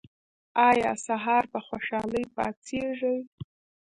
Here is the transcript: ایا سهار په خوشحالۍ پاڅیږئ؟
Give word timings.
ایا 0.69 0.91
سهار 1.05 1.43
په 1.51 1.59
خوشحالۍ 1.67 2.23
پاڅیږئ؟ 2.35 3.19